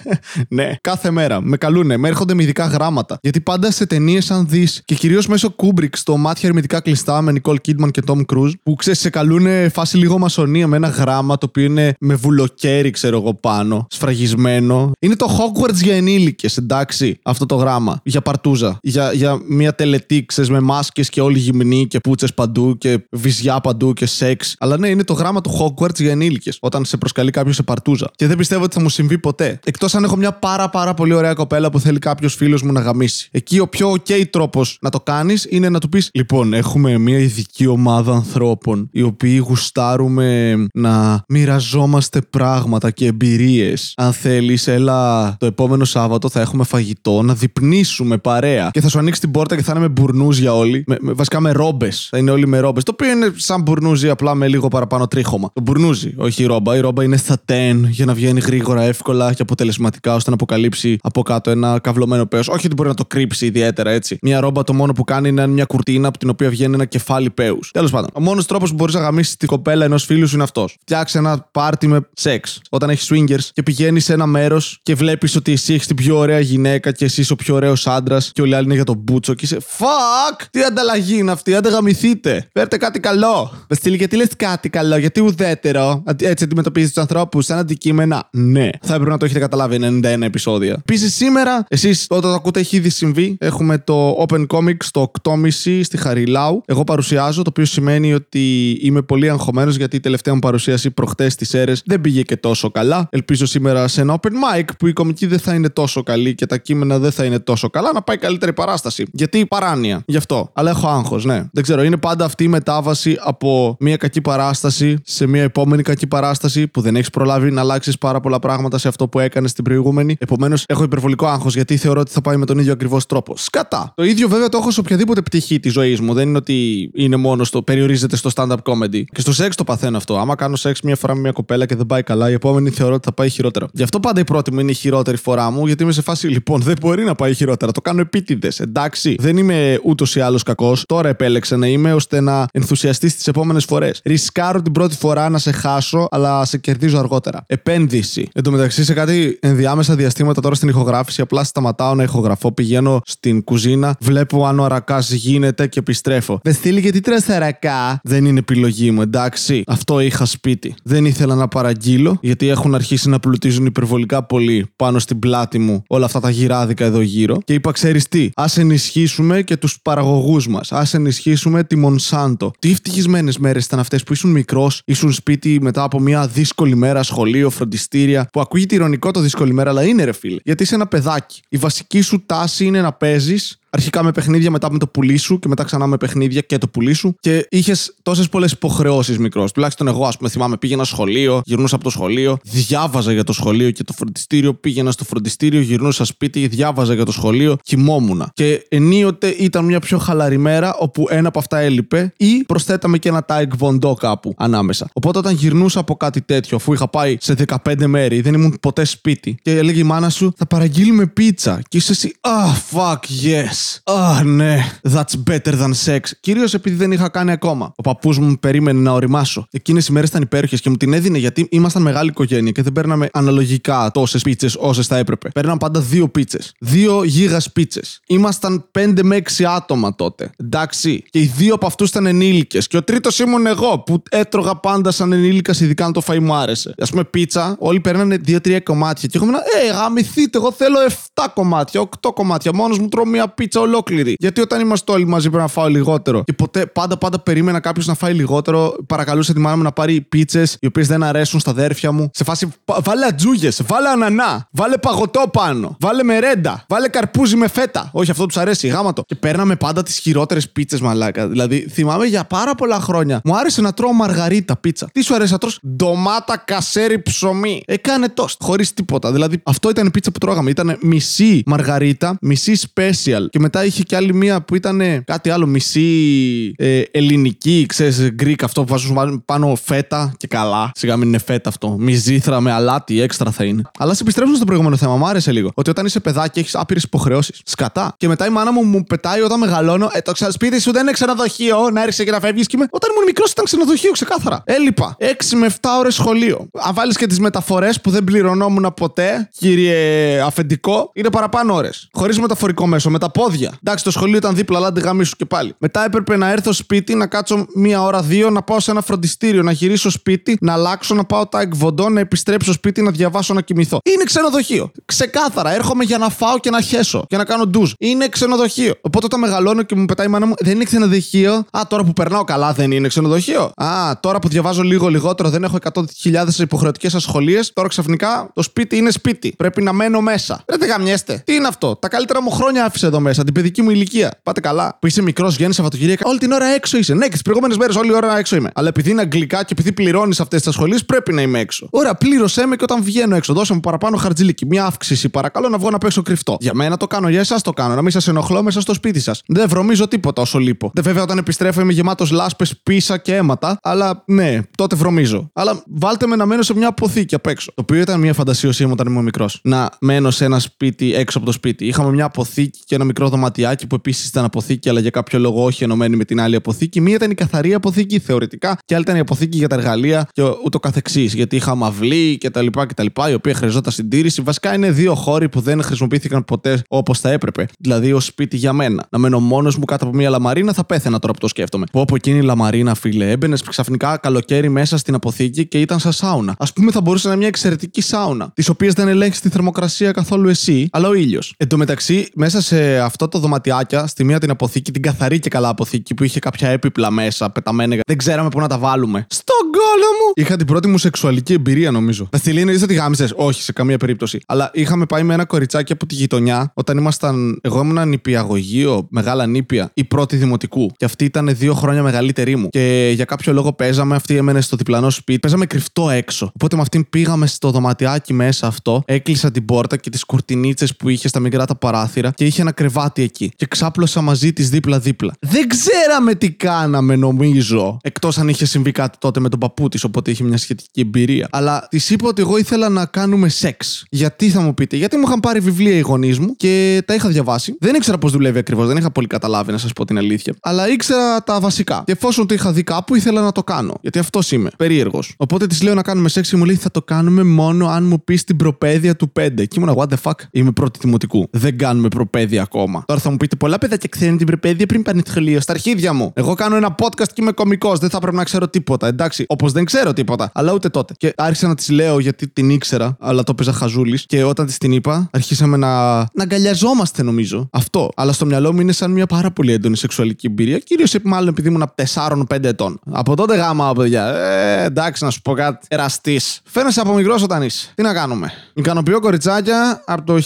ναι, 0.49 0.71
κάθε 0.81 1.11
μέρα. 1.11 1.41
Με 1.41 1.57
καλούνε, 1.57 1.97
με 1.97 2.09
έρχονται 2.09 2.35
με 2.35 2.43
ειδικά 2.43 2.69
γράμματα. 2.73 3.19
Γιατί 3.23 3.41
πάντα 3.41 3.71
σε 3.71 3.87
ταινίες, 3.87 4.31
αν 4.31 4.47
δεις 4.49 4.83
και 4.85 4.95
κυρίως 4.95 5.27
μέσω 5.27 5.51
Κούμπρικ 5.51 5.97
στο 5.97 6.17
μάτια 6.17 6.49
ερμητικά 6.49 6.81
κλειστά 6.81 7.23
με 7.23 7.33
Νικόλ 7.33 7.59
Κίτμαν 7.61 7.91
και 7.91 8.01
Τόμ 8.01 8.21
Κρούζ, 8.23 8.53
που 8.63 8.75
ξέρεις, 8.75 9.01
σε 9.01 9.11
καλούνε 9.11 9.69
φάση 9.69 9.97
λίγο 9.97 10.19
μασονία 10.19 10.67
με 10.67 10.77
ένα 10.77 10.89
γράμμα 10.89 11.39
το 11.39 11.47
οποίο 11.49 11.65
είναι 11.65 11.95
με 12.01 12.15
βουλοκαίρι, 12.15 12.91
ξέρω 12.91 13.17
εγώ 13.17 13.35
πάνω, 13.35 13.87
σφραγισμένο. 13.91 14.93
Είναι 15.01 15.17
το 15.17 15.27
Hogwarts 15.39 15.75
για 15.83 15.95
ενήλικες, 15.95 16.57
εντάξει, 16.57 17.19
αυτό 17.23 17.47
το 17.47 17.55
γράμμα. 17.55 18.01
Για 18.05 18.21
παρτούζα. 18.21 18.79
Για, 18.83 19.13
για 19.13 19.41
μια 19.49 19.75
τελετή, 19.75 20.25
ξέρεις, 20.27 20.51
με 20.51 20.61
μάσκες 20.61 21.09
και 21.09 21.21
όλοι 21.21 21.39
γυμνοί 21.39 21.87
και 21.87 21.99
πούτσες 21.99 22.35
παντού 22.35 22.79
και 22.79 23.07
βυζιά 23.11 23.61
παντού 23.61 23.93
και 23.93 24.07
σεξ. 24.07 24.55
Αλλά 24.59 24.79
ναι, 24.79 24.89
είναι 24.89 25.05
το 25.05 25.13
γράμμα 25.13 25.41
του 25.41 25.51
Hogwarts 25.59 26.01
για 26.01 26.11
ενήλικες. 26.11 26.57
Όταν 26.61 26.85
σε 26.85 26.97
προσκαλεί 26.97 27.31
κάποιος 27.31 27.55
σε 27.55 27.63
παρτούζα. 27.63 28.11
Και 28.17 28.27
δεν 28.27 28.37
πιστεύω 28.37 28.65
ότι 28.65 28.75
θα 28.75 28.81
μου 28.81 28.89
συμβεί 28.89 29.19
ποτέ. 29.19 29.59
Εκτός 29.65 29.95
αν 29.95 30.05
έχω 30.05 30.17
μια 30.17 30.33
πάρα 30.33 30.69
πάρα 30.69 30.95
πολύ 30.95 31.13
ωραία 31.13 31.35
κοπέλα 31.35 31.71
που 31.71 31.81
θέλει 31.81 31.99
κάποιος 31.99 32.35
φίλος 32.35 32.62
μου 32.65 32.73
να 32.73 32.81
γαμήσει. 32.81 33.29
Εκεί 33.31 33.59
ο 33.59 33.69
πιο 33.69 33.91
ok 33.93 34.23
τρόπος 34.31 34.79
να 34.81 34.91
το 34.91 35.01
κάνεις 35.01 35.47
είναι 35.51 35.69
να 35.69 35.79
του 35.79 35.89
πεις: 35.89 36.11
Λοιπόν, 36.15 36.53
έχουμε 36.53 36.99
μια 36.99 37.19
ειδική 37.19 37.67
ομάδα 37.67 38.13
ανθρώπων 38.15 38.89
οι 38.93 39.03
οποίοι 39.03 39.43
γουστάρουμε 39.49 40.55
να 40.75 41.25
μοιραζόμαστε 41.29 42.21
πράγματα 42.31 42.91
και 42.91 43.07
εμπειρίες. 43.07 43.93
Αν 43.97 44.13
θέλεις, 44.13 44.67
έλα 44.67 45.35
το 45.39 45.47
επόμενο 45.47 45.85
Σάββατο 45.85 46.29
θα 46.29 46.41
έχουμε 46.41 46.65
φαγητό, 46.65 47.23
να 47.23 47.35
διπνήσουμε 47.35 48.19
παρέα. 48.19 48.71
Και 48.73 48.81
θα 48.81 48.89
σου 48.89 48.99
ανοίξει 48.99 49.21
την 49.21 49.31
πόρτα 49.31 49.57
και 49.57 49.63
θα 49.63 49.73
είναι 49.73 49.81
με 49.81 49.89
μπουρνούζια 49.89 50.55
όλοι. 50.55 50.85
Με, 50.87 50.97
με- 51.01 51.13
βασικά 51.13 51.41
με 51.41 51.53
ρόμπες. 51.53 52.07
Θα 52.11 52.19
είναι 52.19 52.31
όλοι 52.31 52.47
με 52.47 52.59
ρόμπες. 52.59 52.83
Το 52.83 52.91
οποίο 52.95 53.11
είναι 53.11 53.33
σαν 53.37 53.63
μπουρνούζι, 53.63 54.09
απλά 54.09 54.35
με 54.35 54.49
λίγο 54.49 54.69
παραπάνω 54.69 55.07
τρίχωμα. 55.07 55.51
Το 55.55 55.61
μπουρνούζι, 55.61 56.15
όχι 56.17 56.43
η 56.43 56.47
ρόμπα. 56.47 56.77
Η 56.77 56.81
ρόμπα 56.81 57.05
είναι 57.05 57.17
σατέν 57.17 57.87
για 57.91 58.05
να 58.05 58.15
βγαίνει 58.15 58.41
γρήγορα, 58.41 58.83
εύκολα 58.83 59.33
και 59.35 59.43
αποτελεσματικά 59.43 60.15
ώστε 60.15 60.31
να 60.31 60.37
αποκαλύψει 60.37 60.97
από 61.03 61.23
κάτω 61.23 61.51
ένα 61.51 61.79
καυλωμένο 61.79 62.27
πέος. 62.27 62.49
Όχι 62.53 62.67
ότι 62.67 62.75
μπορεί 62.75 62.89
να 62.89 62.95
το 62.95 63.05
κρύψει 63.05 63.47
ιδιαίτερα 63.47 63.91
έτσι. 63.91 64.19
Μια 64.23 64.41
ρόμπα 64.41 64.63
το 64.65 64.73
μόνο 64.73 64.93
που 64.93 65.05
κάνει 65.05 65.29
είναι 65.29 65.47
μια 65.47 65.65
κουρτίνα 65.65 66.09
από 66.09 66.19
την 66.19 66.29
οποία 66.29 66.51
βγαίνει 66.51 66.75
ένα 66.75 66.85
κεφάλι 66.85 67.31
πέους. 67.31 67.71
Τέλος 67.73 67.91
πάντων, 67.91 68.11
ο 68.15 68.21
μόνος 68.21 68.47
τρόπος 68.47 68.69
που 68.71 68.75
μπορείς 68.77 68.95
να 68.95 69.01
γαμίσεις 69.01 69.37
την 69.37 69.49
κοπέλα 69.49 69.85
ενός 69.85 70.05
φίλου 70.05 70.29
σου 70.29 70.35
είναι 70.35 70.43
αυτός. 70.45 70.77
Φτιάξε 70.81 71.19
ένα 71.19 71.49
πάρτι 71.51 71.87
με 71.87 72.09
σεξ. 72.13 72.61
Όταν 72.71 72.91
έχεις 72.91 73.11
swingers 73.13 73.45
και 73.53 73.63
πηγαίνεις 73.63 74.05
σε 74.05 74.13
ένα 74.13 74.27
μέρος 74.27 74.79
και 74.83 74.95
βλέπεις 74.95 75.37
ότι 75.37 75.53
εσύ 75.53 75.75
έχεις 75.75 75.87
την 75.87 75.97
πιο 75.97 76.17
ωραία 76.19 76.41
γυναίκα 76.41 76.93
και 76.93 77.05
εσύ 77.05 77.21
είσαι 77.21 77.33
ο 77.33 77.37
πιο 77.37 77.55
ωραίος 77.55 77.87
άντρας 77.87 78.31
και 78.33 78.43
όλοι 78.43 78.51
οι 78.51 78.55
άλλοι 78.55 78.65
είναι 78.65 78.75
για 78.75 78.85
τον 78.85 78.97
μπούτσο 78.97 79.35
και 79.35 79.45
είσαι 79.45 79.57
Fuck! 79.79 80.45
Τι 80.51 80.63
ανταλλαγή 80.63 81.17
είναι 81.19 81.31
αυτή, 81.31 81.55
άντε 81.55 81.69
γαμηθείτε. 81.69 82.49
Φέρτε 82.53 82.77
κάτι 82.77 83.01
καλό. 83.01 83.53
Βασίλη, 83.69 83.97
γιατί 83.97 84.17
λες 84.17 84.29
κάτι 84.37 84.69
καλό, 84.69 84.97
γιατί 84.97 85.21
ουδέτερο; 85.21 86.03
Αντι- 86.07 86.27
Έτσι 86.27 86.45
αντιμετωπίζεις 86.45 86.93
τους 86.93 87.03
ανθρώπους 87.03 87.45
σαν 87.45 87.59
αντικείμενα; 87.59 88.29
Ναι. 88.33 88.69
Θα 88.83 88.93
έπρεπε 88.95 89.11
να 89.11 89.17
το 89.19 89.25
έχετε 89.25 89.41
καταλάβει 89.41 89.79
91 90.03 90.23
επεισόδια. 90.27 90.73
Επίσης 90.79 91.15
σήμερα, 91.15 91.65
εσείς 91.69 92.07
όταν 92.09 92.33
το 92.33 92.41
ακούτε 92.43 92.61
έχει 92.61 92.77
ήδη 92.77 92.89
συμβεί. 92.89 93.37
Έχουμε 93.39 93.79
το 93.79 94.25
Open 94.29 94.47
Comics 94.47 94.77
στο 94.79 95.11
8.30 95.23 95.81
στη 95.83 95.97
Χαριλάου. 95.97 96.63
Εγώ 96.67 96.85
παρουσιάζω, 96.85 97.43
το 97.43 97.49
οποίο 97.51 97.65
σημαίνει 97.65 98.15
ότι 98.15 98.71
είμαι 98.81 99.03
πολύ 99.03 99.31
αγχωμένος 99.31 99.77
γιατί 99.77 99.97
η 99.97 100.01
τελευταία 100.01 100.35
μου 100.35 100.41
παρουσίαση 100.41 100.91
προχτές 100.91 101.33
στις 101.33 101.55
αίρες 101.55 101.83
δεν 101.87 102.01
πήγε 102.01 102.23
και 102.23 102.37
τόσο 102.37 102.71
καλά. 102.71 103.09
Ελπίζω 103.11 103.47
σήμερα 103.47 103.89
σε 103.89 104.01
ένα 104.01 104.19
open 104.21 104.29
mic 104.29 104.65
που 104.79 104.87
η 104.87 104.93
κομική 104.93 105.27
δεν 105.27 105.39
θα 105.39 105.55
είναι 105.55 105.69
τόσο 105.69 106.03
καλή 106.03 106.35
και 106.35 106.47
τα 106.47 106.59
κείμενα 106.59 106.99
δεν 106.99 107.13
θα 107.13 107.25
είναι 107.25 107.39
τόσο 107.39 107.71
καλά 107.71 107.91
να 107.95 108.03
πάει 108.03 108.17
καλύτερη 108.17 108.53
παράσταση. 108.53 109.07
Γιατί 109.13 109.47
παράνοια. 109.47 110.03
Γι' 110.07 110.17
αυτό. 110.17 110.51
Αλλά 110.53 110.71
έχω 110.71 110.89
άγχος, 110.89 111.25
ναι. 111.25 111.45
Δεν 111.53 111.63
ξέρω. 111.63 111.83
Είναι 111.83 111.97
πάντα 111.97 112.25
αυτή 112.25 112.45
η 112.45 112.49
μετάβαση 112.49 113.17
από 113.21 113.77
μια 113.81 113.97
κακή 113.97 114.21
παράσταση 114.21 114.97
σε 115.05 115.27
μια 115.27 115.43
επόμενη 115.43 115.83
κακή 115.83 116.07
παράσταση 116.07 116.69
που 116.69 116.81
δεν 116.81 116.97
έχεις 116.97 117.11
προλάβει 117.11 117.51
να 117.51 117.61
αλλάξεις 117.61 117.99
πάρα 117.99 118.21
πολλά 118.21 118.39
πράγματα 118.39 118.79
σε 118.79 118.89
αυτό 118.89 119.09
που 119.09 119.19
έκανες 119.19 119.51
στην 119.51 119.65
προηγούμενη. 119.65 120.17
Επομένως, 120.19 120.65
έχω 120.69 120.83
υπερβολικό 120.83 121.27
άγχος 121.27 121.55
γιατί 121.55 121.77
θεωρώ 121.77 122.01
ότι 122.01 122.11
θα 122.11 122.21
πάει 122.21 122.32
με 122.37 122.47
τον 122.47 122.59
ίδιο 122.59 122.73
ακριβώς 122.73 123.07
τρόπο. 123.07 123.35
Σκατά. 123.37 123.93
Το 123.97 124.05
ίδιο 124.05 124.29
βέβαια 124.29 124.49
το 124.49 124.59
έχω 124.59 124.71
σε 124.71 124.81
οποιαδήποτε 124.81 125.23
πτυχή 125.23 125.61
της 125.61 125.73
ζωής 125.73 126.01
μου. 126.01 126.15
Δεν 126.15 126.29
είναι 126.29 126.37
ότι 126.37 126.91
είναι 126.95 127.17
μόνο 127.17 127.45
στο. 127.45 127.63
περιορίζεται 127.63 128.17
στο 128.17 128.31
stand-up 128.35 128.57
comedy. 128.63 129.03
Και 129.13 129.21
στο 129.21 129.33
σεξ 129.33 129.57
το 129.57 129.65
παθαίνω 129.65 129.97
αυτό. 129.97 130.19
Άμα 130.19 130.35
κάνω 130.35 130.57
σεξ 130.57 130.81
μια 130.81 130.97
φορά 130.97 131.15
με 131.15 131.21
μια 131.21 131.33
κοπέλα 131.33 131.67
και 131.67 131.77
δεν 131.77 131.87
πάει 131.87 132.03
καλά, 132.03 132.31
η 132.31 132.33
επόμενη 132.33 132.71
θεωρώ 132.71 132.95
ότι 132.95 133.05
θα 133.05 133.13
πάει 133.13 133.29
χειρότερα. 133.29 133.69
Γι' 133.73 133.83
αυτό 133.83 134.01
πάντα 134.01 134.21
η 134.21 134.25
πρώτη 134.25 134.53
μου 134.53 134.61
είναι 134.61 134.71
η 134.71 134.75
χειρότερη 134.75 135.17
φορά 135.17 135.51
μου, 135.51 135.67
γιατί 135.67 135.83
είμαι 135.83 135.93
σε 135.93 136.03
φάση 136.03 136.29
λοιπόν 136.29 136.61
δεν 136.61 136.75
μπορεί 136.81 137.05
να 137.05 137.15
πάει 137.15 137.35
χειρότερα. 137.35 137.73
Το 137.73 137.81
κάνω 137.81 138.01
επίτηδες. 138.01 138.61
Εντάξει. 138.61 139.17
Δεν 139.19 139.37
είμαι 139.37 139.79
ούτως 139.83 140.17
ή 140.17 140.21
άλλως 140.21 140.43
κακός. 140.43 140.85
Τώρα 140.87 141.09
επέλεξα 141.09 141.57
να 141.57 141.67
είμαι 141.67 141.93
ώστε 141.95 142.21
να 142.21 142.47
ενθουσιαστείς 142.53 143.17
τις 143.17 143.27
επόμενες 143.27 143.65
φορές. 143.65 144.01
Ρισκάρω 144.05 144.63
την 144.63 144.73
πρώτη 144.73 144.97
φορά 144.97 145.29
να 145.29 145.39
σε 145.39 145.53
χάσω, 145.53 146.09
αλλά 146.11 146.45
σε 146.45 146.59
κερδίζω 146.59 146.99
αργότερα. 146.99 147.45
Επένδυση. 147.47 148.29
Εν 148.33 148.43
τω 148.43 148.51
μεταξύ, 148.51 148.85
σε 148.85 148.95
κάτι 148.95 149.39
ενδιάμεσα 149.41 149.95
διαστήματα 149.95 150.41
τώρα 150.41 150.55
στην 150.55 150.69
ηχογράφηση, 150.69 151.21
απλά 151.21 151.45
σταματάω 151.45 151.95
να 151.95 152.03
ηχογραφώ, 152.23 152.53
πηγαίνω 152.53 153.01
στην 153.05 153.45
κουζίνα, 153.45 153.97
βλέπω 154.01 154.47
αν 154.47 154.59
ο 154.59 154.65
αρακάς 154.65 155.13
γίνεται 155.13 155.67
και 155.67 155.79
επιστρέφω. 155.79 156.41
Βεστήλη, 156.45 156.81
γιατί 156.81 157.01
τρως 157.01 157.29
αρακά. 157.29 158.01
Δεν 158.03 158.25
είναι 158.25 158.39
επιλογή 158.39 158.91
μου, 158.91 159.03
εντάξει. 159.03 159.63
Αυτό 159.67 160.01
είχα 160.01 160.25
σπίτι. 160.25 160.75
Δεν 160.83 161.05
ήθελα 161.05 161.35
να 161.35 161.49
παραγγείλω, 161.49 162.19
γιατί 162.21 162.49
έχουν 162.49 162.75
αρχίσει 162.75 163.09
να 163.09 163.21
πλουτίζουν 163.21 163.67
υπερβολικά 163.67 164.25
πολύ 164.25 164.67
πάνω 164.77 164.99
στην 164.99 165.19
πλάτη 165.19 165.59
μου 165.59 165.83
όλα 165.89 166.05
αυτά 166.05 166.21
τα 166.21 166.31
γυράδικα 166.31 166.85
εδώ 166.85 167.01
γύρω. 167.01 167.39
Και 167.45 167.53
είπα, 167.53 167.73
ξέρεις 167.73 168.09
τι, 168.09 168.31
ας 168.35 168.59
ενισχύσουμε 168.59 169.43
και 169.43 169.57
τους 169.57 169.79
παραγωγούς 169.83 170.49
μας. 170.49 170.73
Α 170.73 170.87
ενισχύσουμε 170.93 171.65
τη 171.65 171.77
Μονσάντο. 171.77 172.51
Τι 172.59 172.71
ευτυχισμένες 172.71 173.39
μέρες 173.39 173.65
ήταν 173.65 173.79
αυτές 173.79 174.03
που 174.03 174.13
ήσουν 174.13 174.31
μικρός, 174.31 174.83
ήσουν 174.85 175.13
σπίτι 175.13 175.59
μετά 175.61 175.83
από 175.83 176.01
μια 176.01 176.27
δύσκολη 176.27 176.75
μέρα, 176.75 177.03
σχολείο, 177.03 177.51
φροντιστήρια. 177.51 178.29
Που 178.33 178.41
ακούγεται 178.41 178.75
ηρωνικό 178.75 179.11
το 179.11 179.21
δύσκολη 179.21 179.53
μέρα, 179.53 179.71
αλλά 179.71 179.85
είναι 179.85 180.05
ρε 180.05 180.13
φίλε. 180.13 180.41
Γιατί 180.45 180.63
είσαι 180.63 180.75
ένα 180.75 180.87
παιδάκι. 180.87 181.41
Η 181.49 181.57
βασική 181.57 182.02
σου 182.03 182.27
τάση 182.27 182.65
είναι 182.65 182.81
να 182.81 182.93
παίζεις 182.93 183.59
Αρχικά 183.75 184.03
με 184.03 184.13
παιχνίδια, 184.13 184.51
μετά 184.51 184.73
με 184.73 184.79
το 184.79 184.87
πουλί 184.87 185.17
σου 185.17 185.39
και 185.39 185.49
μετά 185.49 185.65
ξανά 185.65 185.87
με 185.87 185.97
παιχνίδια 185.97 186.41
και 186.41 186.59
το 186.59 186.69
πουλί 186.69 186.93
σου. 186.93 187.15
Και 187.21 187.47
είχες 187.51 187.95
τόσες 188.03 188.29
πολλές 188.29 188.53
υποχρεώσεις 188.53 189.19
μικρός. 189.19 189.53
Τουλάχιστον 189.53 189.89
εγώ, 189.89 190.07
ας 190.07 190.17
πούμε, 190.17 190.29
θυμάμαι, 190.29 190.57
πήγαινα 190.57 190.85
σχολείο, 190.85 191.41
γυρνούσα 191.45 191.75
από 191.75 191.85
το 191.85 191.91
σχολείο, 191.91 192.39
διάβαζα 192.43 193.13
για 193.13 193.25
το 193.25 193.33
σχολείο 193.33 193.71
και 193.71 193.85
το 193.85 193.93
φροντιστήριο, 193.93 194.55
πήγαινα 194.55 194.91
στο 194.91 195.05
φροντιστήριο, 195.05 195.61
γυρνούσα 195.61 196.05
σπίτι, 196.05 196.47
διάβαζα 196.47 196.95
για 196.95 197.05
το 197.05 197.13
σχολείο, 197.13 197.57
κοιμόμουν. 197.63 198.31
Και 198.35 198.67
ενίοτε 198.69 199.29
ήταν 199.29 199.65
μια 199.65 199.81
πιο 199.81 199.99
χαλαρή 199.99 200.39
μέρα 200.39 200.75
όπου 200.75 201.07
ένα 201.11 201.29
από 201.29 201.39
αυτά 201.39 201.59
έλειπε 201.59 202.13
ή 202.17 202.45
προσθέταμε 202.47 202.99
και 202.99 203.09
ένα 203.09 203.25
τάικ 203.25 203.57
βοντό 203.57 203.95
κάπου 203.95 204.35
ανάμεσα. 204.37 204.89
Οπότε 204.93 205.19
όταν 205.19 205.35
γυρνούσα 205.35 205.81
από 205.81 205.95
κάτι 205.97 206.21
τέτοιο, 206.21 206.57
αφού 206.57 206.73
είχα 206.73 206.89
πάει 206.89 207.17
σε 207.21 207.35
15 207.65 207.87
μέρη, 207.87 208.21
δεν 208.21 208.35
ήμουν 208.35 208.57
ποτέ 208.61 208.85
σπίτι 208.85 209.37
και 209.43 209.57
έλεγε 209.59 209.81
η 209.81 209.83
μάνα 209.83 210.11
σου, 210.11 210.33
θα 210.37 210.47
παραγγείλουμε 210.47 211.07
πίτσα. 211.07 211.63
Και 211.69 211.77
είσαι 211.77 211.93
εσύ, 211.93 212.15
ah, 212.21 212.77
fuck 212.77 212.99
yes. 213.25 213.62
Α, 213.85 214.23
ναι. 214.25 214.79
That's 214.93 215.31
better 215.31 215.53
than 215.53 215.71
sex. 215.85 216.01
Κυρίως 216.21 216.55
επειδή 216.55 216.77
δεν 216.77 216.93
είχα 216.93 217.09
κάνει 217.09 217.31
ακόμα. 217.31 217.73
Ο 217.77 217.83
παππούς 217.83 218.19
μου 218.19 218.39
περίμενε 218.41 218.81
να 218.81 218.93
οριμάσω. 218.93 219.47
Εκείνες 219.51 219.87
οι 219.87 219.93
μέρες 219.93 220.09
ήταν 220.09 220.23
υπέροχες 220.23 220.61
και 220.61 220.71
μου 220.71 220.77
την 220.77 220.93
έδινε 220.93 221.19
γιατί 221.19 221.47
ήμασταν 221.51 221.83
μεγάλη 221.83 222.09
οικογένεια 222.09 222.51
και 222.51 222.63
δεν 222.63 222.73
παίρναμε 222.73 223.09
αναλογικά 223.13 223.91
τόσες 223.95 224.23
πίτσες 224.23 224.57
όσες 224.59 224.87
θα 224.87 224.97
έπρεπε. 224.97 225.29
Παίρναμε 225.29 225.59
πάντα 225.59 225.81
δύο 225.81 226.09
πίτσες. 226.09 226.53
Δύο 226.59 227.05
γίγας 227.05 227.53
πίτσες. 227.53 228.01
Ήμασταν 228.07 228.65
5 228.79 229.03
με 229.03 229.17
6 229.17 229.45
άτομα 229.45 229.95
τότε. 229.95 230.31
Εντάξει. 230.37 231.05
Και 231.11 231.19
οι 231.19 231.33
δύο 231.37 231.55
από 231.55 231.67
αυτούς 231.67 231.89
ήταν 231.89 232.07
ενήλικες. 232.07 232.67
Και 232.67 232.77
ο 232.77 232.83
τρίτος 232.83 233.19
ήμουν 233.19 233.47
εγώ 233.47 233.79
που 233.79 234.03
έτρωγα 234.11 234.57
πάντα 234.57 234.91
σαν 234.91 235.13
ενήλικας, 235.13 235.61
ειδικά 235.61 235.85
αν 235.85 235.93
το 235.93 236.03
φαΐ 236.07 236.19
μου 236.19 236.35
άρεσε. 236.35 236.75
Α 236.79 236.87
πούμε, 236.87 237.05
πίτσα, 237.05 237.57
όλοι 237.59 237.81
παίρνανε 237.81 238.17
2-3 238.27 238.61
κομμάτια. 238.63 239.09
Και 239.09 239.17
εγώ 239.17 239.27
ήμουν, 239.27 239.41
Ε, 239.65 239.73
γαμηθείτε, 239.73 240.39
εγώ 240.39 240.53
θέλω 240.53 240.79
7 241.15 241.27
κομμάτια, 241.35 241.81
8 241.81 242.13
κομμάτια. 242.15 242.53
Μόνος 242.55 242.79
μου 242.79 242.89
τρώω 242.89 243.07
μία 243.07 243.29
πίτσα 243.29 243.52
ολόκληρη. 243.59 244.15
Γιατί 244.19 244.41
όταν 244.41 244.61
είμαστε 244.61 244.93
όλοι 244.93 245.07
μαζί 245.07 245.29
πρέπει 245.29 245.43
να 245.43 245.49
φάω 245.49 245.69
λιγότερο. 245.69 246.23
Και 246.25 246.33
ποτέ, 246.33 246.67
πάντα, 246.67 246.97
πάντα 246.99 247.21
περίμενα 247.21 247.61
κάποιος 247.61 247.87
να 247.87 247.95
φάει 247.95 248.15
λιγότερο. 248.15 248.75
Παρακαλούσε 248.87 249.33
τη 249.33 249.41
μάνα 249.41 249.57
μου 249.57 249.63
να 249.63 249.73
πάρει 249.73 250.01
πίτσες 250.01 250.57
οι 250.61 250.67
οποίες 250.67 250.87
δεν 250.89 251.03
αρέσουν 251.03 251.41
στα 251.41 251.51
αδέρφια 251.51 251.93
μου. 251.93 252.11
Σε 252.13 252.25
φάση, 252.25 252.49
«Πα- 252.65 252.81
βάλε 252.85 253.07
ατζούγες, 253.07 253.63
βάλε 253.67 253.89
ανανά, 253.89 254.49
βάλε 254.51 254.77
παγωτό 254.77 255.25
πάνω, 255.33 255.77
βάλε 255.81 256.03
μερέντα, 256.03 256.65
βάλε 256.69 256.89
καρπούζι 256.89 257.37
με 257.37 257.49
φέτα. 257.49 257.91
Όχι, 257.93 258.11
αυτό 258.11 258.27
τους 258.27 258.37
αρέσει, 258.37 258.69
γάματο. 258.69 259.03
Και 259.07 259.15
παίρναμε 259.15 259.57
πάντα 259.57 259.83
τις 259.83 259.99
χειρότερες 259.99 260.51
πίτσες, 260.51 260.81
μαλάκα. 260.81 261.29
Δηλαδή, 261.29 261.69
θυμάμαι 261.71 262.05
για 262.07 262.25
πάρα 262.25 262.55
πολλά 262.55 262.81
χρόνια. 262.81 263.21
Μου 263.25 263.37
άρεσε 263.37 263.61
να 263.61 263.73
τρώω 263.73 263.93
μαργαρίτα 263.93 264.57
πίτσα. 264.57 264.89
Τι 264.93 265.03
σου 265.03 265.15
αρέσει 265.15 265.33
να 265.33 265.39
τρως; 265.39 265.59
Ντομάτα 265.77 266.37
κασέρι 266.47 267.03
ψωμί. 267.03 267.63
Έκανε 267.67 268.09
τόστ, 268.09 268.43
χωρίς 268.43 268.73
τίποτα. 268.75 269.13
Δηλαδή, 269.13 269.41
αυτό 269.45 269.71
ήταν 269.71 269.87
η 269.87 269.91
πίτσα 269.91 270.11
που 270.11 270.19
τρώγαμε. 270.19 270.51
Ήταν 270.51 270.79
μισή 270.83 271.43
μαργαρίτα, 271.47 272.17
μισή 272.21 272.59
special. 272.75 273.27
Και 273.31 273.39
μετά 273.43 273.65
είχε 273.65 273.83
και 273.83 273.97
άλλη 273.97 274.15
μία 274.15 274.43
που 274.43 274.55
ήταν 274.55 275.05
κάτι 275.05 275.31
άλλο, 275.31 275.47
μισή 275.47 276.55
ε, 276.57 276.83
ελληνική, 276.91 277.65
ξέρεις, 277.69 278.11
Greek 278.11 278.43
αυτό 278.43 278.65
που 278.65 278.73
βάζουν 278.73 279.25
πάνω 279.25 279.57
φέτα 279.65 280.13
και 280.17 280.27
καλά. 280.27 280.71
Σιγά 280.75 280.97
μην 280.97 281.09
είναι 281.09 281.19
φέτα 281.19 281.49
αυτό. 281.49 281.77
Μυζήθρα 281.79 282.41
με 282.41 282.53
αλάτι, 282.53 283.01
έξτρα 283.01 283.31
θα 283.31 283.45
είναι. 283.45 283.63
Αλλά 283.79 283.95
να 283.95 284.03
επιστρέψουμε 284.03 284.37
στο 284.37 284.47
προηγούμενο 284.47 284.77
θέμα, 284.77 284.97
μου 284.97 285.07
άρεσε 285.07 285.33
λίγο. 285.33 285.51
Ότι 285.55 285.71
όταν 285.71 285.87
είσαι 285.87 286.01
παιδάκι 286.01 286.39
έχεις 286.39 286.55
άπειρες 286.55 286.83
υποχρεώσεις. 286.83 287.41
Σκατά. 287.45 287.95
Και 287.97 288.09
μετά 288.09 288.27
η 288.27 288.31
μάνα 288.31 288.53
μου 288.53 288.65
μου 288.65 288.85
πετάει 288.85 289.21
όταν 289.21 289.39
μεγαλώνω, 289.39 289.91
ε, 289.93 290.01
το 290.01 290.13
σπίτι 290.13 290.61
σου 290.61 290.73
δεν 290.73 290.83
είναι 290.83 290.93
ξενοδοχείο, 290.93 291.71
να 291.73 291.81
έρχεσαι 291.81 292.05
και 292.05 292.11
να 292.11 292.21
φεύγεις. 292.21 292.47
Και 292.47 292.57
με... 292.57 292.67
Όταν 292.71 292.91
ήμουν 292.93 293.05
μικρός 293.07 293.31
ήταν 293.31 293.45
ξενοδοχείο, 293.45 293.91
ξεκάθαρα. 293.91 294.43
Έλειπα 294.45 294.97
6 295.01 295.05
με 295.35 295.47
7 295.51 295.55
ώρες 295.79 295.95
σχολείο. 295.95 296.49
Αν 296.53 296.75
βάλεις 296.75 296.97
και 296.97 297.07
τις 297.07 297.19
μεταφορές 297.19 297.81
που 297.81 297.91
δεν 297.91 298.05
πληρωνόμουν 298.05 298.75
ποτέ, 298.77 299.29
κύριε 299.39 300.21
αφεντικό, 300.21 300.91
είναι 300.95 301.11
παραπάνω 301.11 301.55
ώρες. 301.55 301.89
Χωρίς 301.93 302.19
μεταφορικό 302.19 302.67
μέσο, 302.67 302.91
με 302.91 302.99
τα 302.99 303.11
πόδια. 303.11 303.32
Εντάξει, 303.65 303.85
το 303.85 303.91
σχολείο 303.91 304.17
ήταν 304.17 304.35
δίπλα, 304.35 304.59
αλλά 304.59 304.73
δεν 304.73 305.05
σου 305.05 305.17
και 305.17 305.25
πάλι. 305.25 305.55
Μετά 305.59 305.85
έπρεπε 305.85 306.17
να 306.17 306.31
έρθω 306.31 306.53
σπίτι, 306.53 306.95
να 306.95 307.07
κάτσω 307.07 307.47
μία 307.55 307.83
ώρα, 307.83 308.03
δύο, 308.03 308.31
να 308.31 308.43
πάω 308.43 308.61
σε 308.61 308.71
ένα 308.71 308.81
φροντιστήριο, 308.81 309.43
να 309.43 309.53
γυρίσω 309.53 309.91
σπίτι, 309.91 310.39
να 310.41 310.53
αλλάξω, 310.53 310.95
να 310.95 311.05
πάω 311.05 311.27
τα 311.27 311.41
εκβοντό, 311.41 311.89
να 311.89 312.01
επιστρέψω 312.01 312.53
σπίτι, 312.53 312.83
να 312.83 312.91
διαβάσω, 312.91 313.35
να 313.35 313.41
κοιμηθώ. 313.41 313.79
Είναι 313.83 314.05
ξενοδοχείο. 314.05 314.71
Ξεκάθαρα, 314.85 315.55
έρχομαι 315.55 315.85
για 315.85 315.99
να 315.99 316.09
φάω 316.09 316.39
και 316.39 316.51
να 316.51 316.61
χέσω 316.61 317.05
και 317.09 317.17
να 317.17 317.25
κάνω 317.25 317.47
ντουζ. 317.47 317.73
Είναι 317.79 318.09
ξενοδοχείο. 318.09 318.75
Οπότε 318.81 319.07
όταν 319.07 319.21
μεγαλώνω 319.21 319.63
και 319.63 319.75
μου 319.75 319.85
πετάει 319.85 320.07
η 320.07 320.09
μάνα 320.09 320.27
μου, 320.27 320.35
δεν 320.39 320.55
είναι 320.55 320.65
ξενοδοχείο. 320.65 321.33
Α, 321.33 321.61
τώρα 321.69 321.85
που 321.85 321.93
περνάω 321.93 322.25
καλά 322.25 322.53
δεν 322.53 322.71
είναι 322.71 322.89
ξενοδοχείο. 322.89 323.53
Α, 323.57 324.01
τώρα 324.01 324.19
που 324.19 324.29
διαβάζω 324.29 324.63
λίγο 324.63 324.89
λιγότερο, 324.89 325.29
δεν 325.31 325.45
έχω 325.45 325.59
100.000 325.73 326.39
υποχρεωτικές 326.39 326.95
ασχολίες. 326.95 327.53
Τώρα 327.53 327.69
ξαφνικά 327.69 328.31
το 328.35 328.43
σπίτι 328.43 328.77
είναι 328.77 328.91
σπίτι. 328.91 329.35
Πρέπει 329.37 329.63
να 329.63 329.73
μένω 329.73 330.01
μέσα. 330.01 330.43
Ρε 330.51 330.57
δεν 330.57 330.69
γαμιέστε. 330.69 331.23
Τι 331.25 331.35
είναι 331.35 331.47
αυτό; 331.47 331.77
Τα 331.77 331.89
καλύτερα 331.89 332.23
μου 332.23 332.31
χρόνια 332.31 332.65
άφησε 332.65 332.87
εδώ 332.87 333.01
μέσα, 333.01 333.12
την 333.15 333.33
παιδική 333.33 333.63
μου 333.63 333.71
ηλικία. 333.71 334.21
Πάτε 334.23 334.41
καλά. 334.41 334.77
Που 334.81 334.87
είσαι 334.87 335.03
μικρός, 335.03 335.35
βγαίνεις 335.35 335.57
Σαββατοκύριακα, 335.57 336.03
όλη 336.09 336.19
την 336.19 336.33
ώρα 336.33 336.47
έξω 336.47 336.79
είσαι. 336.79 336.95
Ναι, 336.95 337.05
και 337.05 337.13
τις 337.13 337.23
προηγούμενες 337.23 337.57
μέρες 337.57 337.77
όλη 337.77 337.91
η 337.91 337.95
ώρα 337.95 338.19
έξω 338.19 338.37
είμαι. 338.37 338.51
Αλλά 338.55 338.69
επειδή 338.69 338.91
είναι 338.91 339.01
αγγλικά 339.01 339.39
και 339.39 339.49
επειδή 339.53 339.73
πληρώνεις 339.73 340.21
αυτές 340.21 340.39
τις 340.39 340.49
ασχολίες, 340.49 340.85
πρέπει 340.85 341.13
να 341.13 341.23
είμαι 341.23 341.39
έξω. 341.39 341.69
Ωραία, 341.71 341.95
πλήρωσέ 341.95 342.47
με 342.47 342.57
και 342.57 342.65
όταν 342.65 342.83
βγαίνω 342.83 343.17
έξω, 343.17 343.33
δώσε 343.33 343.55
μου 343.55 343.61
παραπάνω 343.61 343.97
χαρτζιλίκι. 343.97 344.47
Μια 344.47 344.65
αύξηση, 344.65 345.09
παρακαλώ 345.09 345.49
να 345.49 345.59
βγω 345.59 345.71
να 345.71 345.79
παίξω 345.79 346.03
κρυφτό. 346.03 346.37
Για 346.41 346.55
μένα 346.55 346.77
το 346.77 346.87
κάνω, 346.87 347.09
για 347.09 347.21
εσάς 347.21 347.43
το 347.43 347.53
κάνω. 347.53 347.75
Να 347.75 347.83
μην 347.83 347.91
σας 347.91 348.09
ενοχλώ 348.09 348.43
μέσα 348.43 348.61
στο 348.61 348.75
σπίτι 348.75 349.01
σας. 349.01 349.23
Δεν 349.27 349.49
βρωμίζω 349.49 349.89
τίποτα 349.89 350.23
όσο 350.23 350.39
λείπω. 350.39 350.71
Δεν 350.75 350.85
βέβαια 350.85 351.03
όταν 351.03 351.19
επιστρέφω 351.19 351.61
είμαι 351.61 351.73
γεμάτος 351.73 352.11
λάσπες, 352.11 352.61
πίσα 352.63 352.99
και 352.99 353.15
αίματα. 353.15 353.59
Αλλά 353.63 354.03
ναι, 354.07 354.41
τότε 354.57 354.77
βρωμίζω. 354.77 355.31
Αλλά 355.33 355.63
βάλτε 355.67 356.07
με 356.07 356.17
να 356.17 356.27
μένω 356.27 356.43
σε 356.43 356.55
μια 356.55 356.69
αποθήκη 356.69 357.15
απ' 357.15 357.27
έξω. 357.27 357.53
Το 357.55 357.63
οποίο 357.63 357.81
ήταν 357.81 358.01
μια 358.01 358.13
φαντασίωσή 358.13 358.65
μου 358.67 358.71
όταν 358.73 358.87
ήμουν 358.87 359.05
μικρός. 359.05 359.41
Να 359.43 359.71
μένω 359.81 360.11
σε 360.11 360.25
ένα 360.25 360.39
σπίτι 360.39 360.95
έξω 360.95 361.19
από 361.19 361.27
το 361.27 361.33
σπίτι. 361.33 361.67
Είχαμε 361.67 361.91
μια 361.91 362.05
αποθήκη 362.05 362.61
και 362.65 362.75
ένα 362.75 362.85
μικρό 362.85 363.02
δωματιάκι 363.09 363.67
που 363.67 363.75
επίσης 363.75 364.09
ήταν 364.09 364.25
αποθήκη, 364.25 364.69
αλλά 364.69 364.81
για 364.81 364.91
κάποιο 364.91 365.19
λόγο 365.19 365.45
όχι 365.45 365.65
ενωμένη 365.65 365.97
με 365.97 366.05
την 366.05 366.21
άλλη 366.21 366.37
αποθήκη. 366.37 366.81
Μία 366.81 366.95
ήταν 366.95 367.11
η 367.11 367.15
καθαρή 367.15 367.55
αποθήκη 367.55 367.99
θεωρητικά 367.99 368.59
και 368.65 368.75
άλλη 368.75 368.83
ήταν 368.83 368.97
η 368.97 369.01
αποθήκη 369.01 369.39
για 369.39 369.49
τα 369.49 369.55
εργαλεία 369.57 370.09
και 370.13 370.23
ούτω 370.45 370.59
καθεξής. 370.59 371.15
Γιατί 371.15 371.37
είχαμε 371.37 371.67
αυλή 371.67 372.19
κτλ. 372.19 372.47
κτλ. 372.67 372.87
η 373.11 373.15
οποία 373.15 373.35
χρειαζόταν 373.35 373.73
συντήρηση. 373.73 374.23
Βασικά 374.23 374.55
είναι 374.55 374.71
δύο 374.71 374.95
χώροι 374.95 375.29
που 375.29 375.41
δεν 375.41 375.63
χρησιμοποιήθηκαν 375.63 376.25
ποτέ 376.25 376.63
όπως 376.69 377.01
θα 377.01 377.11
έπρεπε. 377.11 377.47
Δηλαδή 377.59 377.93
ως 377.93 378.05
σπίτι 378.05 378.37
για 378.37 378.53
μένα. 378.53 378.87
Να 378.91 378.99
μένω 378.99 379.21
μόνος 379.21 379.57
μου 379.57 379.65
κάτω 379.65 379.85
από 379.85 379.97
μια 379.97 380.11
λαμαρίνα 380.11 380.53
θα 380.53 380.65
πέθαινα 380.65 380.99
τώρα 380.99 381.13
που 381.13 381.19
το 381.19 381.29
σκέφτομαι. 381.29 381.67
Που 381.73 381.81
από 381.81 381.95
εκείνη 381.95 382.19
η 382.19 382.23
λαμαρίνα, 382.23 382.75
φίλε, 382.75 383.11
έμπαινες 383.11 383.43
ξαφνικά 383.43 383.97
καλοκαίρι 383.97 384.49
μέσα 384.49 384.77
στην 384.77 384.95
αποθήκη 384.95 385.47
και 385.47 385.61
ήταν 385.61 385.79
σαν 385.79 385.93
σάουνα. 385.93 386.35
Α 386.39 386.53
πούμε 386.53 386.71
θα 386.71 386.81
μπορούσε 386.81 387.07
να 387.07 387.13
είναι 387.13 387.21
μια 387.21 387.29
εξαιρετική 387.29 387.81
σάουνα. 387.81 388.33
Τις 388.35 388.49
οποίες 388.49 388.73
δεν 388.73 388.89
ελέγχεις 388.89 389.21
τη 389.21 389.29
θερμοκρασία 389.29 389.93
καθόλου 389.93 390.29
εσύ, 390.29 390.69
αλλά 390.73 390.89
ο 390.89 390.95
ήλιος. 390.95 391.35
Εν 391.37 391.49
τω 391.49 391.57
μεταξύ, 391.57 392.09
μέσα 392.15 392.41
σε 392.41 392.81
αυτό 392.93 393.09
το 393.09 393.19
δωματιάκια, 393.19 393.87
στη 393.87 394.05
μία 394.05 394.19
την 394.19 394.31
αποθήκη, 394.31 394.73
την 394.73 394.83
καθαρή 394.83 395.19
και 395.19 395.29
καλά 395.29 395.49
αποθήκη 395.49 395.95
που 395.95 396.05
είχε 396.05 396.19
κάποια 396.19 396.49
έπιπλα 396.49 396.91
μέσα 396.91 397.31
πεταμένα, 397.31 397.77
δεν 397.87 397.97
ξέραμε 397.97 398.29
πού 398.29 398.41
να 398.41 398.47
τα 398.47 398.59
βάλουμε. 398.59 399.07
Στον 399.09 399.37
κόλο 399.53 399.87
μου! 399.99 400.13
Είχα 400.15 400.37
την 400.37 400.47
πρώτη 400.47 400.69
μου 400.69 400.79
σεξουαλική 400.79 401.33
εμπειρία, 401.33 401.71
νομίζω. 401.71 402.09
Τα 402.11 402.19
στυλίνη 402.19 402.53
είσαι 402.53 402.65
ότι 402.65 402.75
γάμισες; 402.75 403.13
Όχι, 403.17 403.43
σε 403.43 403.53
καμία 403.53 403.79
περίπτωση. 403.79 404.21
Αλλά 404.27 404.51
είχαμε 404.53 404.87
πάει 404.87 405.03
με 405.03 405.15
ένα 405.15 405.25
κοριτσάκι 405.25 405.73
από 405.73 405.87
τη 405.87 405.95
γειτονιά 405.95 406.53
όταν 406.55 406.79
ήμασταν. 406.79 407.39
Εγώ 407.43 407.61
ήμουν 407.61 407.89
νηπιαγωγείο, 407.89 408.87
μεγάλα 408.91 409.27
νήπια, 409.27 409.71
η 409.75 409.85
πρώτη 409.85 410.17
δημοτικού. 410.17 410.71
Και 410.77 410.85
αυτή 410.85 411.05
ήταν 411.05 411.37
δύο 411.37 411.55
χρόνια 411.55 411.83
μεγαλύτερη 411.83 412.37
μου. 412.37 412.49
Και 412.49 412.93
για 412.95 413.05
κάποιο 413.05 413.33
λόγο 413.33 413.53
παίζαμε, 413.53 413.97
αυτή 413.97 414.17
έμενε 414.17 414.41
στο 414.41 414.57
διπλανό 414.57 414.91
σπίτι. 414.91 415.19
Παίζαμε 415.19 415.47
κρυφτό 415.47 415.91
έξω. 415.91 416.27
Οπότε 416.35 416.57
με 416.57 416.63
αυτήν 416.63 416.89
πήγαμε 416.91 417.27
στο 417.27 417.51
δωματιάκι 417.51 418.13
μέσα 418.13 418.47
αυτό, 418.47 418.83
έκλεισα 418.87 419.31
την 419.31 419.45
πόρτα 419.45 419.77
και 419.77 419.91
τις 419.91 420.05
κουρτινίτσες 420.05 420.77
που 420.77 420.89
είχε 420.89 421.09
στα 421.09 421.21
μικρά 421.21 421.47
τα 421.47 421.55
παράθυρα 421.55 422.11
και 422.11 422.25
είχε 422.25 422.41
ένα 422.41 422.53
κρεβάτι 422.53 422.82
κρεβάτι 422.83 423.03
εκεί 423.03 423.33
και 423.37 423.47
ξάπλωσα 423.47 424.01
μαζί 424.01 424.33
της 424.33 424.51
δίπλα-δίπλα. 424.51 425.13
Δεν 425.21 425.49
ξέραμε 425.49 426.15
τι 426.15 426.31
κάναμε, 426.33 426.97
νομίζω. 426.97 427.79
Εκτός 427.83 428.19
αν 428.19 428.29
είχε 428.29 428.45
συμβεί 428.45 428.73
κάτι 428.73 428.99
τότε 429.01 429.21
με 429.21 429.29
τον 429.29 429.39
παππού 429.39 429.69
της, 429.69 429.85
οπότε 429.85 430.11
είχε 430.11 430.25
μια 430.25 430.37
σχετική 430.37 430.81
εμπειρία. 430.81 431.29
Αλλά 431.33 431.67
της 431.71 431.91
είπα 431.91 432.09
ότι 432.09 432.23
εγώ 432.23 432.39
ήθελα 432.39 432.69
να 432.69 432.87
κάνουμε 432.87 433.29
σεξ. 433.29 433.85
Γιατί 433.91 434.29
θα 434.29 434.41
μου 434.41 434.55
πείτε, 434.55 434.77
Γιατί 434.77 434.97
μου 434.97 435.03
είχαν 435.07 435.21
πάρει 435.21 435.41
βιβλία 435.41 435.77
οι 435.77 435.81
γονείς 435.81 436.19
μου 436.19 436.37
και 436.37 436.83
τα 436.87 436.95
είχα 436.95 437.09
διαβάσει. 437.09 437.57
Δεν 437.61 437.75
ήξερα 437.75 437.99
πώς 437.99 438.13
δουλεύει 438.13 438.39
ακριβώς, 438.39 438.67
δεν 438.67 438.77
είχα 438.77 438.91
πολύ 438.91 439.07
καταλάβει 439.07 439.53
να 439.53 439.59
σας 439.59 439.73
πω 439.73 439.85
την 439.85 439.99
αλήθεια. 439.99 440.35
Αλλά 440.43 440.69
ήξερα 440.69 441.23
τα 441.23 441.41
βασικά. 441.41 441.83
Και 441.87 441.93
εφόσον 441.93 442.27
το 442.27 442.35
είχα 442.35 442.53
δει 442.53 442.63
κάπου, 442.63 442.95
ήθελα 442.95 443.21
να 443.21 443.33
το 443.33 443.43
κάνω. 443.43 443.75
Γιατί 443.81 443.99
αυτός 443.99 444.33
είμαι. 444.33 444.51
Περίεργος. 444.57 445.15
Οπότε 445.17 445.47
της 445.47 445.63
λέω 445.63 445.75
να 445.75 445.83
κάνουμε 445.83 446.09
σεξ 446.09 446.29
και 446.29 446.37
μου 446.37 446.45
λέει 446.45 446.57
θα 446.57 446.71
το 446.71 446.83
κάνουμε 446.83 447.23
μόνο 447.23 447.67
αν 447.67 447.87
μου 447.87 448.05
πεις 448.05 448.25
την 448.25 448.37
προπαίδεια 448.37 448.97
του 448.97 449.13
5. 449.21 449.31
Και 449.35 449.61
ήμουν 449.61 449.75
what 449.77 449.87
the 449.87 449.97
fuck; 450.03 450.13
Είμαι 450.31 450.51
πρώτη 450.51 450.79
δημοτικού. 450.83 451.29
Δεν 451.31 451.59
κάνουμε 451.59 451.89
προπαίδεια 451.89 452.43
ακόμα. 452.43 452.72
Τώρα 452.87 453.01
θα 453.01 453.11
μου 453.11 453.17
πείτε 453.17 453.37
πολλά 453.37 453.59
παιδιά 453.59 453.77
και 453.77 453.89
ξέρουν 453.89 454.17
την 454.17 454.27
προπαίδεια 454.27 454.67
πριν 454.67 454.83
πάνε 454.83 455.03
σχολείο. 455.07 455.41
Στα 455.41 455.53
αρχίδια 455.53 455.93
μου. 455.93 456.13
Εγώ 456.15 456.35
κάνω 456.35 456.57
ένα 456.57 456.75
podcast 456.83 457.07
και 457.07 457.23
είμαι 457.23 457.33
κωμικός. 457.33 457.79
Δεν 457.79 457.91
θα 457.91 457.99
πρέπει 457.99 458.17
να 458.17 458.25
ξέρω 458.25 458.49
τίποτα. 458.49 458.87
Εντάξει. 458.87 459.25
Όπως 459.29 459.53
δεν 459.53 459.65
ξέρω 459.65 459.93
τίποτα. 459.93 460.31
Αλλά 460.35 460.53
ούτε 460.53 460.69
τότε. 460.69 460.95
Και 460.97 461.13
άρχισα 461.17 461.49
να 461.49 461.55
τη 461.55 461.73
λέω 461.73 461.99
γιατί 461.99 462.29
την 462.29 462.51
ήξερα, 462.51 462.97
αλλά 463.01 463.23
το 463.23 463.35
παίζα 463.35 463.53
χαζούλης. 463.53 464.07
Και 464.07 464.25
όταν 464.25 464.47
της 464.47 464.59
την 464.59 464.73
είπα, 464.73 465.09
αρχίσαμε 465.13 465.57
να, 465.57 465.97
να 465.97 466.23
αγκαλιαζόμαστε 466.23 467.03
νομίζω. 467.03 467.49
Αυτό. 467.53 467.91
Αλλά 467.97 468.13
στο 468.13 468.27
μυαλό 468.27 468.53
μου 468.53 468.61
είναι 468.61 468.73
σαν 468.73 468.91
μια 468.91 469.07
πάρα 469.07 469.31
πολύ 469.31 469.53
έντονη 469.53 469.77
σεξουαλική 469.77 470.27
εμπειρία. 470.27 470.59
Κυρίως 470.59 470.95
μάλλον 471.03 471.29
επειδή 471.29 471.49
ήμουν 471.49 471.73
4-5 471.95 472.45
ετών. 472.45 472.81
Από 472.91 473.17
τότε 473.17 473.37
γάμα, 473.37 473.73
παιδιά. 473.73 474.07
Ε, 474.07 474.65
εντάξει, 474.65 475.05
να 475.05 475.11
σου 475.11 475.23
πω 475.23 475.33
κάτι. 475.33 475.67
Εραστής. 475.71 476.41
Φαίνεσαι 476.45 476.81
από 476.81 476.95
μικρός 476.95 477.23
όταν 477.23 477.43
είσαι. 477.43 477.73
Τι 477.75 477.83
να 477.83 477.93
κάνουμε. 477.93 478.33
Ικανοποιώ 478.55 479.01
κοριτσάκια 479.01 479.83
από 479.87 480.03
το 480.03 480.23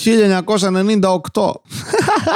1998. 1.32 1.52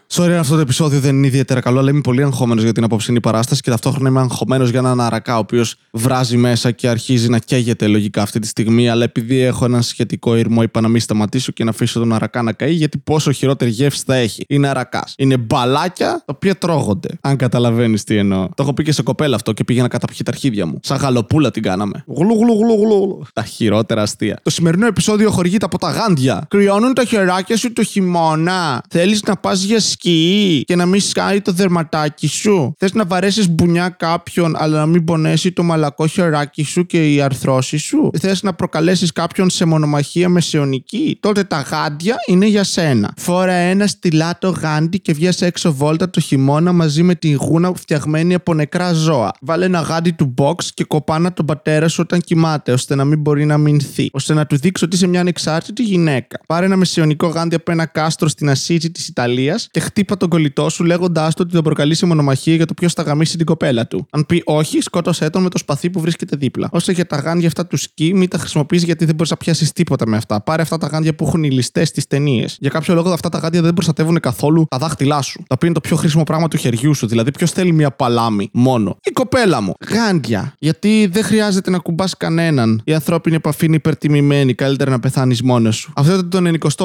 Sorry, 0.13 0.31
αυτό 0.31 0.55
το 0.55 0.61
επεισόδιο 0.61 0.99
δεν 0.99 1.15
είναι 1.15 1.27
ιδιαίτερα 1.27 1.59
καλό, 1.59 1.79
αλλά 1.79 1.89
είμαι 1.89 2.01
πολύ 2.01 2.23
αγχωμένο 2.23 2.61
για 2.61 2.71
την 2.71 2.83
απόψινή 2.83 3.19
παράσταση 3.19 3.61
και 3.61 3.69
ταυτόχρονα 3.69 4.09
είμαι 4.09 4.19
αγχωμένος 4.19 4.69
για 4.69 4.79
έναν 4.79 5.01
αρακά, 5.01 5.35
ο 5.35 5.39
οποίος 5.39 5.75
βράζει 5.91 6.37
μέσα 6.37 6.71
και 6.71 6.87
αρχίζει 6.87 7.29
να 7.29 7.37
καίγεται 7.37 7.87
λογικά 7.87 8.21
αυτή 8.21 8.39
τη 8.39 8.47
στιγμή. 8.47 8.89
Αλλά 8.89 9.03
επειδή 9.03 9.39
έχω 9.39 9.65
έναν 9.65 9.81
σχετικό 9.81 10.35
ήρμο, 10.35 10.61
είπα 10.61 10.81
να 10.81 10.87
μην 10.87 11.01
σταματήσω 11.01 11.51
και 11.51 11.63
να 11.63 11.69
αφήσω 11.69 11.99
τον 11.99 12.13
αρακά 12.13 12.41
να 12.41 12.51
καεί, 12.51 12.71
γιατί 12.71 12.97
πόσο 12.97 13.31
χειρότερη 13.31 13.71
γεύση 13.71 14.03
θα 14.05 14.15
έχει. 14.15 14.43
Είναι 14.47 14.67
αρακάς. 14.67 15.13
Είναι 15.17 15.37
μπαλάκια 15.37 16.11
τα 16.11 16.33
οποία 16.35 16.55
τρώγονται. 16.55 17.09
Αν 17.21 17.35
καταλαβαίνεις 17.35 18.03
τι 18.03 18.17
εννοώ. 18.17 18.47
Το 18.55 18.63
έχω 18.63 18.73
πει 18.73 18.83
και 18.83 18.91
σε 18.91 19.01
κοπέλα 19.01 19.35
αυτό 19.35 19.51
και 19.51 19.63
πήγαινα 19.63 19.87
καταπιεί 19.87 20.17
τα 20.25 20.31
αρχίδια 20.31 20.65
μου. 20.65 20.79
Σαν 20.81 20.97
γαλοπούλα 20.97 21.51
την 21.51 21.61
κάναμε. 21.61 22.03
Γλου, 22.07 22.37
γλου, 22.39 22.57
γλου, 22.57 22.85
γλου. 22.85 23.21
Τα 23.33 23.43
χειρότερα 23.43 24.01
αστεία. 24.01 24.39
Το 24.43 24.49
σημερινό 24.49 24.85
επεισόδιο 24.85 25.31
χορηγείται 25.31 25.65
από 25.65 25.77
τα 25.77 25.91
γάντια. 25.91 26.45
Κρυώνουν 26.49 26.93
τα 26.93 27.03
χεράκια 27.03 27.57
σου 27.57 27.73
το 27.73 27.83
χειμώνα. 27.83 28.83
Θέλεις 28.89 29.23
να 29.23 29.35
πας 29.35 29.63
για 29.63 29.79
σκι 30.01 30.63
και 30.65 30.75
να 30.75 30.85
μην 30.85 31.01
σκάει 31.01 31.41
το 31.41 31.51
δερματάκι 31.51 32.27
σου. 32.27 32.73
Θες 32.77 32.93
να 32.93 33.05
βαρέσεις 33.05 33.49
μπουνιά 33.49 33.89
κάποιον, 33.89 34.55
αλλά 34.57 34.79
να 34.79 34.85
μην 34.85 35.03
πονέσει 35.03 35.51
το 35.51 35.63
μαλακό 35.63 36.07
χεράκι 36.07 36.63
σου 36.63 36.85
και 36.85 37.13
η 37.13 37.21
αρθρώση 37.21 37.77
σου; 37.77 38.09
Θες 38.19 38.43
να 38.43 38.53
προκαλέσεις 38.53 39.11
κάποιον 39.11 39.49
σε 39.49 39.65
μονομαχία 39.65 40.29
μεσαιωνική; 40.29 41.17
Τότε 41.19 41.43
τα 41.43 41.59
γάντια 41.59 42.15
είναι 42.27 42.45
για 42.45 42.63
σένα. 42.63 43.13
Φόρα 43.17 43.53
ένα 43.53 43.87
στυλάτο 43.87 44.49
γάντι 44.49 44.99
και 44.99 45.13
βγες 45.13 45.41
έξω 45.41 45.73
βόλτα 45.73 46.09
το 46.09 46.19
χειμώνα 46.19 46.71
μαζί 46.71 47.03
με 47.03 47.15
τη 47.15 47.31
γούνα 47.31 47.73
φτιαγμένη 47.75 48.33
από 48.33 48.53
νεκρά 48.53 48.93
ζώα. 48.93 49.31
Βάλε 49.41 49.65
ένα 49.65 49.79
γάντι 49.79 50.11
του 50.11 50.33
box 50.37 50.63
και 50.73 50.83
κοπάνα 50.83 51.33
τον 51.33 51.45
πατέρα 51.45 51.87
σου 51.87 52.01
όταν 52.03 52.21
κοιμάται, 52.21 52.71
ώστε 52.71 52.95
να 52.95 53.05
μην 53.05 53.19
μπορεί 53.19 53.45
να 53.45 53.57
μηνθεί. 53.57 54.09
ώστε 54.11 54.33
να 54.33 54.45
του 54.45 54.57
δείξει 54.57 54.83
ότι 54.83 54.95
είσαι 54.95 55.07
μια 55.07 55.19
ανεξάρτητη 55.19 55.83
γυναίκα. 55.83 56.39
Πάρε 56.47 56.65
ένα 56.65 56.75
μεσαιωνικό 56.75 57.27
γάντι 57.27 57.55
από 57.55 57.71
ένα 57.71 57.85
κάστρο 57.85 58.27
στην 58.27 58.49
Ασίτζη 58.49 58.91
της 58.91 59.07
Ιταλίας 59.07 59.67
και 59.71 59.79
χτύπα 59.91 60.17
τον 60.17 60.29
κολλητό 60.29 60.69
σου 60.69 60.83
λέγοντάς 60.83 61.35
του 61.35 61.41
ότι 61.45 61.53
τον 61.53 61.63
προκαλείς 61.63 61.97
σε 61.97 62.05
μονομαχία 62.05 62.55
για 62.55 62.65
το 62.65 62.73
ποιος 62.73 62.93
θα 62.93 63.01
γαμίσει 63.01 63.37
την 63.37 63.45
κοπέλα 63.45 63.87
του. 63.87 64.07
Αν 64.11 64.25
πει 64.25 64.41
όχι, 64.45 64.81
σκότωσέ 64.81 65.29
τον 65.29 65.41
με 65.41 65.49
το 65.49 65.57
σπαθί 65.57 65.89
που 65.89 65.99
βρίσκεται 65.99 66.35
δίπλα. 66.35 66.69
Όσο 66.71 66.91
για 66.91 67.05
τα 67.05 67.15
γάντια 67.15 67.47
αυτά 67.47 67.67
του 67.67 67.77
σκι, 67.77 68.13
μην 68.13 68.29
τα 68.29 68.37
χρησιμοποιείς 68.37 68.83
γιατί 68.83 69.05
δεν 69.05 69.15
μπορείς 69.15 69.31
να 69.31 69.37
πιάσεις 69.37 69.71
τίποτα 69.71 70.07
με 70.07 70.17
αυτά. 70.17 70.41
Πάρε 70.41 70.61
αυτά 70.61 70.77
τα 70.77 70.87
γάντια 70.87 71.15
που 71.15 71.25
έχουν 71.25 71.43
οι 71.43 71.51
ληστές 71.51 71.87
στις 71.87 72.07
ταινίες. 72.07 72.57
Για 72.59 72.69
κάποιο 72.69 72.93
λόγο 72.93 73.11
αυτά 73.11 73.29
τα 73.29 73.37
γάντια 73.37 73.61
δεν 73.61 73.73
προστατεύουν 73.73 74.19
καθόλου 74.19 74.65
τα 74.69 74.77
δάχτυλά 74.77 75.21
σου. 75.21 75.37
Τα 75.37 75.55
οποία 75.55 75.67
είναι 75.67 75.73
το 75.73 75.81
πιο 75.81 75.95
χρήσιμο 75.95 76.23
πράγμα 76.23 76.47
του 76.47 76.57
χεριού 76.57 76.93
σου. 76.93 77.07
Δηλαδή, 77.07 77.31
ποιος 77.31 77.51
θέλει 77.51 77.71
μια 77.71 77.91
παλάμη 77.91 78.49
μόνο. 78.53 78.97
Η 79.03 79.11
κοπέλα 79.11 79.61
μου. 79.61 79.73
Γάντια. 79.89 80.53
Γιατί 80.59 81.09
δεν 81.11 81.23
χρειάζεται 81.23 81.69
να 81.69 81.77
κουμπάς 81.77 82.17
κανέναν. 82.17 82.81
Η 82.83 82.93
ανθρώπινη 82.93 83.35
επαφή 83.35 83.65
είναι 83.65 83.75
υπερτιμημένη. 83.75 84.53
Καλύτερα 84.53 84.91
να 84.91 84.99
πεθάνεις 84.99 85.41
μόνος 85.41 85.75
σου. 85.75 85.91
Αυτό 85.95 86.13
ήταν 86.13 86.29
το 86.29 86.37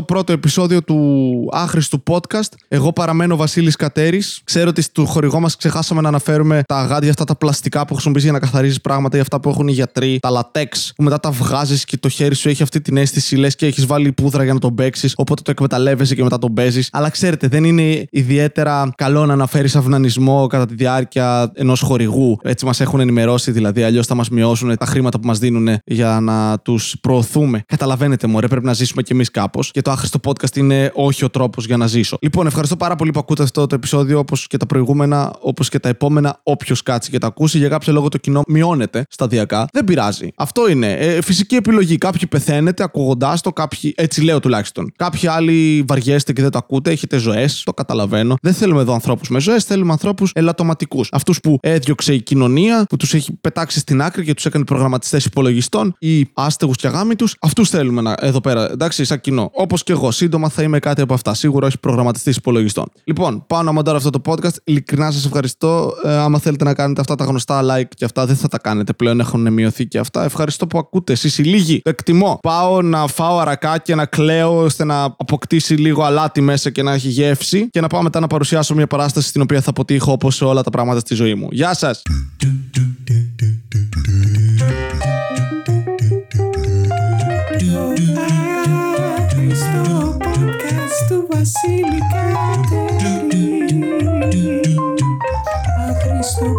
91ο 0.09 0.29
επεισόδιο 0.29 0.83
του 0.83 1.49
άχρηστου 1.53 2.03
podcast. 2.11 2.53
Εγώ 2.69 2.93
παραμένω 2.97 3.37
Βασίλης 3.37 3.77
Κατέρης. 3.77 4.41
Ξέρω 4.45 4.69
ότι 4.69 4.83
στο 4.83 5.05
χορηγό 5.05 5.41
μας 5.41 5.57
ξεχάσαμε 5.57 6.01
να 6.01 6.09
αναφέρουμε 6.09 6.63
τα 6.67 6.85
γάντια 6.85 7.11
αυτά 7.11 7.25
τα 7.25 7.35
πλαστικά 7.37 7.85
που 7.85 7.93
χρησιμοποιεί 7.93 8.21
για 8.21 8.33
να 8.33 8.39
καθαρίζεις 8.39 8.81
πράγματα 8.81 9.17
ή 9.17 9.21
αυτά 9.21 9.41
που 9.41 9.49
έχουν 9.49 9.69
οι 9.69 9.73
γιατροί. 9.73 10.19
Τα 10.21 10.31
λατέξ 10.31 10.93
που 10.97 11.03
μετά 11.03 11.21
τα 11.21 11.31
βγάζεις 11.31 11.85
και 11.85 11.97
το 11.97 12.09
χέρι 12.09 12.35
σου 12.35 12.49
έχει 12.49 12.63
αυτή 12.63 12.81
την 12.81 12.97
αίσθηση 12.97 13.37
λες 13.37 13.55
και 13.55 13.67
έχεις 13.67 13.87
βάλει 13.87 14.13
πούδρα 14.13 14.45
για 14.45 14.53
να 14.53 14.59
τον 14.59 14.75
παίξεις. 14.75 15.13
Οπότε 15.17 15.43
το 15.43 15.51
εκμεταλλεύεσαι 15.51 16.15
και 16.15 16.23
μετά 16.23 16.39
τον 16.39 16.53
παίζεις. 16.55 16.89
Αλλά 16.93 17.09
ξέρετε, 17.09 17.49
δεν 17.49 17.65
είναι 17.65 18.07
ιδιαίτερα 18.11 18.91
καλό 18.97 19.27
να 19.27 19.33
αναφέρεις 19.33 19.77
αυνανισμό 19.77 20.47
κατά 20.47 20.67
τη 20.67 20.75
διάρκεια 20.75 21.51
ενός 21.55 21.81
χορηγού. 21.81 22.39
Έτσι 22.43 22.65
μας 22.65 22.81
έχουν 22.81 23.01
ενημερώσει 23.01 23.51
δηλαδή. 23.51 23.83
Αλλιώς 23.83 24.07
θα 24.07 24.15
μας 24.15 24.29
μειώσουν 24.29 24.77
τα 24.77 24.87
χρήματα 24.87 25.21
που 25.21 25.27
μας 25.27 25.39
δίνουν 25.39 25.69
για 25.85 26.21
να 26.21 26.59
τους 26.59 26.97
προωθούμε. 27.01 27.63
Καταλαβαίνετε, 27.67 28.27
μωρέ, 28.27 28.47
πρέπει 28.47 28.67
να 28.67 28.73
ζήσουμε 28.73 29.03
κι 29.03 29.13
εμείς 29.13 29.31
κάπως. 29.31 29.71
Και 29.71 29.83
το 29.83 29.91
άχρηστο 29.91 30.19
podcast 30.25 30.57
είναι 30.57 30.91
όχι 30.95 31.25
ο 31.25 31.31
τρόπος 31.31 31.67
για 31.67 31.77
να 31.77 31.87
ζήσω. 31.87 32.17
Λοιπόν, 32.21 32.47
ευχαριστώ 32.47 32.77
πάρα 32.77 32.86
πολύ 32.95 33.11
που 33.11 33.19
ακούτε 33.19 33.43
αυτό 33.43 33.67
το 33.67 33.75
επεισόδιο 33.75 34.19
όπως 34.19 34.47
και 34.47 34.57
τα 34.57 34.67
προηγούμενα, 34.67 35.35
όπως 35.41 35.69
και 35.69 35.79
τα 35.79 35.89
επόμενα. 35.89 36.41
Όποιος 36.43 36.83
κάτσει 36.83 37.11
και 37.11 37.19
τα 37.19 37.27
ακούσει, 37.27 37.59
για 37.59 37.69
κάποιο 37.69 37.93
λόγο 37.93 38.09
το 38.09 38.19
κοινό 38.19 38.43
μειώνεται 38.49 39.05
σταδιακά. 39.09 39.69
Δεν 39.73 39.85
πειράζει. 39.85 40.31
Αυτό 40.37 40.69
είναι. 40.69 40.93
Ε, 40.93 41.23
φυσική 41.23 41.55
επιλογή. 41.55 41.99
Κάποιοι 41.99 42.27
πεθαίνετε 42.27 42.83
ακούγοντάς 42.83 43.41
το, 43.41 43.53
κάποιοι. 43.53 43.95
Έτσι 43.97 44.23
λέω 44.23 44.41
τουλάχιστον. 44.41 44.93
Κάποιοι 44.97 45.29
άλλοι 45.29 45.85
βαριέστε 45.89 46.33
και 46.33 46.43
δεν 46.43 46.51
το 46.51 46.59
ακούτε. 46.59 46.91
Έχετε 46.91 47.17
ζωές. 47.17 47.63
Το 47.65 47.73
καταλαβαίνω. 47.73 48.37
Δεν 48.43 48.55
θέλουμε 48.55 48.81
εδώ 48.81 48.93
ανθρώπους 48.93 49.29
με 49.29 49.41
ζωές. 49.41 49.65
Θέλουμε 49.65 49.93
ανθρώπους 49.93 50.31
ελαττωματικούς. 50.35 51.09
Αυτούς 51.13 51.41
που 51.41 51.59
έδιωξε 51.63 52.15
η 52.15 52.23
κοινωνία, 52.23 52.85
που 52.89 52.97
τους 52.97 53.15
έχει 53.15 53.33
πετάξει 53.41 53.79
στην 53.79 54.03
άκρη 54.03 54.25
και 54.25 54.35
τους 54.35 54.47
έκανε 54.47 54.65
προγραμματιστές 54.65 55.25
υπολογιστών 55.25 55.95
ή 55.99 56.31
άστεγους 56.35 56.77
και 56.77 56.87
αγάμητου. 56.87 57.27
Αυτούς 57.41 57.69
θέλουμε 57.69 58.01
να, 58.01 58.15
εδώ 58.21 58.41
πέρα. 58.41 58.71
Εντάξει, 58.71 59.05
σαν 59.05 59.21
κοινό. 59.21 59.51
Όπως 59.53 59.83
και 59.83 59.93
εγώ. 59.93 60.11
Σύντομα 60.11 60.49
θα 60.49 60.63
είμαι 60.63 60.79
κάτι 60.79 61.01
από 61.01 61.15
αυτά. 61.15 61.35
Σίγουρα 61.35 61.67
όχι 61.67 61.79
προγραμματιστής 61.79 62.37
υπολογιστών. 62.37 62.66
Λοιπόν, 63.05 63.45
πάω 63.47 63.63
να 63.63 63.73
μοντάρω 63.73 63.97
αυτό 63.97 64.11
το 64.11 64.21
podcast. 64.25 64.55
Ειλικρινά 64.65 65.11
σας 65.11 65.25
ευχαριστώ. 65.25 65.95
Ε, 66.05 66.17
άμα 66.17 66.39
θέλετε 66.39 66.65
να 66.65 66.75
κάνετε 66.75 67.01
αυτά 67.01 67.15
τα 67.15 67.25
γνωστά 67.25 67.63
like 67.63 67.89
και 67.97 68.05
αυτά, 68.05 68.27
δεν 68.27 68.37
θα 68.37 68.49
τα 68.49 68.59
κάνετε 68.59 68.93
πλέον. 68.93 69.21
Έχουν 69.21 69.53
μειωθεί 69.53 69.87
και 69.87 69.99
αυτά. 69.99 70.25
Ευχαριστώ 70.25 70.67
που 70.67 70.79
ακούτε. 70.79 71.13
Εσείς 71.13 71.39
οι 71.39 71.43
λίγοι. 71.43 71.81
Το 71.83 71.91
εκτιμώ. 71.91 72.39
Πάω 72.43 72.83
να 72.83 73.07
φάω 73.07 73.39
αρακά 73.39 73.79
και 73.79 73.95
να 73.95 74.07
κλαίω 74.07 74.63
ώστε 74.63 74.85
να 74.85 75.03
αποκτήσει 75.03 75.75
λίγο 75.75 76.03
αλάτι 76.03 76.41
μέσα 76.41 76.71
και 76.71 76.83
να 76.83 76.93
έχει 76.93 77.09
γεύση. 77.09 77.71
Και 77.71 77.81
να 77.81 77.87
πάω 77.87 78.03
μετά 78.03 78.21
να 78.21 78.27
παρουσιάσω 78.27 78.75
μια 78.75 78.87
παράσταση 78.87 79.29
στην 79.29 79.41
οποία 79.41 79.61
θα 79.61 79.71
αποτύχω 79.71 80.13
όπως 80.13 80.35
σε 80.35 80.45
όλα 80.45 80.63
τα 80.63 80.71
πράγματα 80.71 81.01
στη 81.01 81.15
ζωή 81.15 81.35
μου. 81.35 81.49
Γεια 81.51 81.75
σας! 81.75 82.03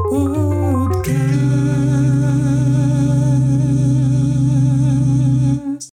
Βασίλη 0.10 0.28
Κατέρη. 0.28 0.28
Άχρηστο 0.28 0.47
podcast. 0.47 0.47